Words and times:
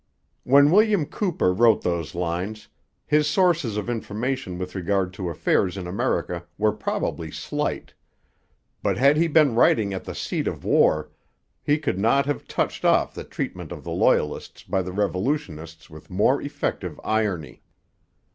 When 0.43 0.71
William 0.71 1.05
Cowper 1.05 1.53
wrote 1.53 1.83
these 1.83 2.15
lines, 2.15 2.69
his 3.05 3.27
sources 3.27 3.77
of 3.77 3.87
information 3.87 4.57
with 4.57 4.73
regard 4.73 5.13
to 5.13 5.29
affairs 5.29 5.77
in 5.77 5.85
America 5.85 6.43
were 6.57 6.71
probably 6.71 7.29
slight; 7.29 7.93
but 8.81 8.97
had 8.97 9.15
he 9.15 9.27
been 9.27 9.53
writing 9.53 9.93
at 9.93 10.05
the 10.05 10.15
seat 10.15 10.47
of 10.47 10.63
war 10.65 11.11
he 11.61 11.77
could 11.77 11.99
not 11.99 12.25
have 12.25 12.47
touched 12.47 12.83
off 12.83 13.13
the 13.13 13.23
treatment 13.23 13.71
of 13.71 13.83
the 13.83 13.91
Loyalists 13.91 14.63
by 14.63 14.81
the 14.81 14.91
revolutionists 14.91 15.87
with 15.87 16.09
more 16.09 16.41
effective 16.41 16.99
irony. 17.03 17.61